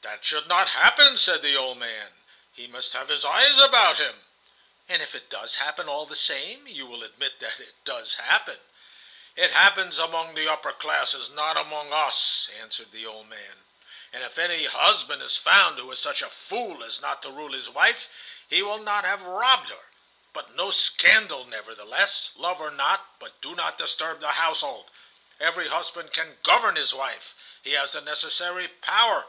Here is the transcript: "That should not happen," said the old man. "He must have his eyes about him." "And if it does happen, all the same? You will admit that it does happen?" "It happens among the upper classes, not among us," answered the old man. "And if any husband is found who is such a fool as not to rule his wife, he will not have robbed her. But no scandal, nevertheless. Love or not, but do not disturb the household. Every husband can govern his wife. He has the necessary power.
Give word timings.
"That 0.00 0.24
should 0.24 0.46
not 0.46 0.70
happen," 0.70 1.18
said 1.18 1.42
the 1.42 1.54
old 1.54 1.76
man. 1.76 2.14
"He 2.54 2.66
must 2.66 2.94
have 2.94 3.08
his 3.10 3.22
eyes 3.22 3.58
about 3.58 3.98
him." 3.98 4.22
"And 4.88 5.02
if 5.02 5.14
it 5.14 5.28
does 5.28 5.56
happen, 5.56 5.90
all 5.90 6.06
the 6.06 6.16
same? 6.16 6.66
You 6.66 6.86
will 6.86 7.02
admit 7.04 7.38
that 7.40 7.60
it 7.60 7.84
does 7.84 8.14
happen?" 8.14 8.58
"It 9.36 9.50
happens 9.52 9.98
among 9.98 10.34
the 10.34 10.48
upper 10.50 10.72
classes, 10.72 11.28
not 11.28 11.58
among 11.58 11.92
us," 11.92 12.48
answered 12.58 12.92
the 12.92 13.04
old 13.04 13.28
man. 13.28 13.62
"And 14.10 14.22
if 14.22 14.38
any 14.38 14.64
husband 14.64 15.20
is 15.20 15.36
found 15.36 15.78
who 15.78 15.90
is 15.92 15.98
such 16.00 16.22
a 16.22 16.30
fool 16.30 16.82
as 16.82 17.02
not 17.02 17.20
to 17.20 17.30
rule 17.30 17.52
his 17.52 17.68
wife, 17.68 18.08
he 18.48 18.62
will 18.62 18.78
not 18.78 19.04
have 19.04 19.20
robbed 19.20 19.68
her. 19.68 19.84
But 20.32 20.54
no 20.54 20.70
scandal, 20.70 21.44
nevertheless. 21.44 22.32
Love 22.36 22.58
or 22.62 22.70
not, 22.70 23.18
but 23.18 23.42
do 23.42 23.54
not 23.54 23.76
disturb 23.76 24.20
the 24.20 24.32
household. 24.32 24.88
Every 25.38 25.68
husband 25.68 26.14
can 26.14 26.38
govern 26.42 26.76
his 26.76 26.94
wife. 26.94 27.34
He 27.62 27.72
has 27.72 27.92
the 27.92 28.00
necessary 28.00 28.68
power. 28.68 29.26